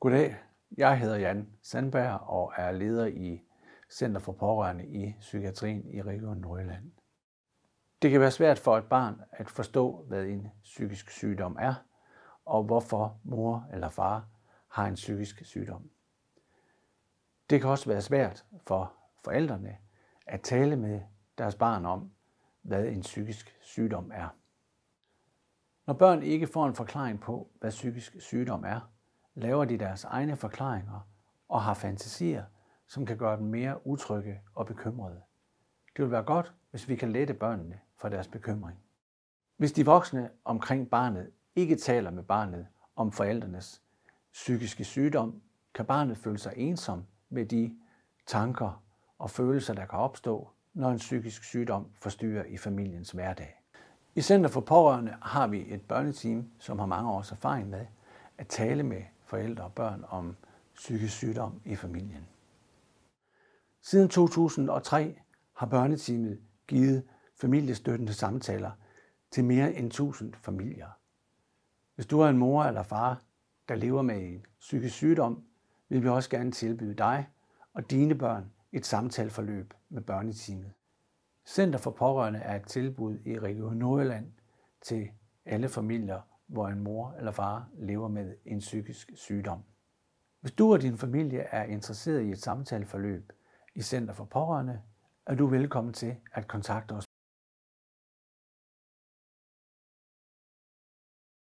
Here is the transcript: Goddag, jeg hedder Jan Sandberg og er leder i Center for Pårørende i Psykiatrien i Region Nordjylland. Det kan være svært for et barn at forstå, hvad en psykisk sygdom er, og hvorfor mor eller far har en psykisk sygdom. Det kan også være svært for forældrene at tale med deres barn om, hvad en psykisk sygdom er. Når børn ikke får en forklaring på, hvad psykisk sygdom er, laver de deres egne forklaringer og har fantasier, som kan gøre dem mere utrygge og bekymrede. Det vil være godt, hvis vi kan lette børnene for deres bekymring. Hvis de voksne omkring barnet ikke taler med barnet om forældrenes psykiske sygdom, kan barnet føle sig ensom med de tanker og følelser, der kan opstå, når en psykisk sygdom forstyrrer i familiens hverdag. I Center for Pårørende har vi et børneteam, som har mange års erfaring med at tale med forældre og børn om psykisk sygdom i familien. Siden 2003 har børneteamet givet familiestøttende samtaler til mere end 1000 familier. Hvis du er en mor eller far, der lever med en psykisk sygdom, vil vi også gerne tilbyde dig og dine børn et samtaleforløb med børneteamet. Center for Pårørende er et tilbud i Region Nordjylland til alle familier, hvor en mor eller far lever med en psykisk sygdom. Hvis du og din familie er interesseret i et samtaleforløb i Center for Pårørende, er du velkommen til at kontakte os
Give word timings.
Goddag, 0.00 0.36
jeg 0.76 0.98
hedder 0.98 1.16
Jan 1.16 1.48
Sandberg 1.62 2.20
og 2.20 2.52
er 2.56 2.72
leder 2.72 3.06
i 3.06 3.42
Center 3.90 4.20
for 4.20 4.32
Pårørende 4.32 4.86
i 4.86 5.14
Psykiatrien 5.20 5.88
i 5.88 6.02
Region 6.02 6.36
Nordjylland. 6.36 6.92
Det 8.02 8.10
kan 8.10 8.20
være 8.20 8.30
svært 8.30 8.58
for 8.58 8.78
et 8.78 8.84
barn 8.84 9.22
at 9.32 9.50
forstå, 9.50 10.04
hvad 10.08 10.24
en 10.24 10.48
psykisk 10.62 11.10
sygdom 11.10 11.56
er, 11.60 11.74
og 12.44 12.62
hvorfor 12.62 13.20
mor 13.24 13.68
eller 13.72 13.88
far 13.88 14.28
har 14.68 14.86
en 14.86 14.94
psykisk 14.94 15.44
sygdom. 15.44 15.90
Det 17.50 17.60
kan 17.60 17.70
også 17.70 17.88
være 17.90 18.02
svært 18.02 18.44
for 18.66 18.92
forældrene 19.24 19.76
at 20.26 20.40
tale 20.40 20.76
med 20.76 21.00
deres 21.38 21.54
barn 21.54 21.86
om, 21.86 22.10
hvad 22.62 22.86
en 22.86 23.00
psykisk 23.00 23.56
sygdom 23.62 24.10
er. 24.14 24.28
Når 25.86 25.94
børn 25.94 26.22
ikke 26.22 26.46
får 26.46 26.66
en 26.66 26.74
forklaring 26.74 27.20
på, 27.20 27.50
hvad 27.60 27.70
psykisk 27.70 28.16
sygdom 28.20 28.64
er, 28.64 28.90
laver 29.40 29.64
de 29.64 29.78
deres 29.78 30.04
egne 30.04 30.36
forklaringer 30.36 31.08
og 31.48 31.62
har 31.62 31.74
fantasier, 31.74 32.44
som 32.86 33.06
kan 33.06 33.16
gøre 33.16 33.36
dem 33.36 33.46
mere 33.46 33.86
utrygge 33.86 34.40
og 34.54 34.66
bekymrede. 34.66 35.20
Det 35.96 36.04
vil 36.04 36.10
være 36.10 36.22
godt, 36.22 36.54
hvis 36.70 36.88
vi 36.88 36.96
kan 36.96 37.12
lette 37.12 37.34
børnene 37.34 37.80
for 37.96 38.08
deres 38.08 38.28
bekymring. 38.28 38.78
Hvis 39.56 39.72
de 39.72 39.84
voksne 39.84 40.30
omkring 40.44 40.90
barnet 40.90 41.30
ikke 41.56 41.76
taler 41.76 42.10
med 42.10 42.22
barnet 42.22 42.66
om 42.96 43.12
forældrenes 43.12 43.82
psykiske 44.32 44.84
sygdom, 44.84 45.42
kan 45.74 45.84
barnet 45.84 46.16
føle 46.18 46.38
sig 46.38 46.52
ensom 46.56 47.04
med 47.28 47.46
de 47.46 47.76
tanker 48.26 48.82
og 49.18 49.30
følelser, 49.30 49.74
der 49.74 49.86
kan 49.86 49.98
opstå, 49.98 50.48
når 50.74 50.90
en 50.90 50.98
psykisk 50.98 51.44
sygdom 51.44 51.86
forstyrrer 51.94 52.44
i 52.44 52.56
familiens 52.56 53.10
hverdag. 53.10 53.62
I 54.14 54.20
Center 54.20 54.50
for 54.50 54.60
Pårørende 54.60 55.16
har 55.22 55.46
vi 55.46 55.74
et 55.74 55.82
børneteam, 55.82 56.50
som 56.58 56.78
har 56.78 56.86
mange 56.86 57.10
års 57.10 57.32
erfaring 57.32 57.68
med 57.70 57.86
at 58.38 58.46
tale 58.46 58.82
med 58.82 59.02
forældre 59.30 59.64
og 59.64 59.72
børn 59.72 60.04
om 60.08 60.36
psykisk 60.74 61.16
sygdom 61.16 61.60
i 61.64 61.76
familien. 61.76 62.26
Siden 63.82 64.08
2003 64.08 65.18
har 65.52 65.66
børneteamet 65.66 66.40
givet 66.66 67.04
familiestøttende 67.40 68.14
samtaler 68.14 68.70
til 69.30 69.44
mere 69.44 69.74
end 69.74 69.86
1000 69.86 70.34
familier. 70.34 70.88
Hvis 71.94 72.06
du 72.06 72.20
er 72.20 72.28
en 72.28 72.38
mor 72.38 72.64
eller 72.64 72.82
far, 72.82 73.22
der 73.68 73.74
lever 73.74 74.02
med 74.02 74.22
en 74.22 74.46
psykisk 74.60 74.94
sygdom, 74.94 75.44
vil 75.88 76.02
vi 76.02 76.08
også 76.08 76.30
gerne 76.30 76.52
tilbyde 76.52 76.94
dig 76.94 77.28
og 77.72 77.90
dine 77.90 78.14
børn 78.14 78.52
et 78.72 78.86
samtaleforløb 78.86 79.74
med 79.88 80.02
børneteamet. 80.02 80.72
Center 81.46 81.78
for 81.78 81.90
Pårørende 81.90 82.38
er 82.38 82.56
et 82.56 82.66
tilbud 82.66 83.18
i 83.24 83.38
Region 83.38 83.76
Nordjylland 83.76 84.32
til 84.82 85.10
alle 85.44 85.68
familier, 85.68 86.20
hvor 86.50 86.68
en 86.68 86.80
mor 86.80 87.14
eller 87.18 87.32
far 87.32 87.68
lever 87.78 88.08
med 88.08 88.34
en 88.44 88.58
psykisk 88.58 89.10
sygdom. 89.14 89.62
Hvis 90.40 90.52
du 90.52 90.72
og 90.72 90.82
din 90.82 90.98
familie 90.98 91.40
er 91.40 91.64
interesseret 91.64 92.22
i 92.22 92.30
et 92.30 92.38
samtaleforløb 92.38 93.32
i 93.74 93.82
Center 93.82 94.14
for 94.14 94.24
Pårørende, 94.24 94.80
er 95.26 95.34
du 95.34 95.46
velkommen 95.46 95.92
til 95.92 96.16
at 96.32 96.48
kontakte 96.48 96.92
os 96.92 97.09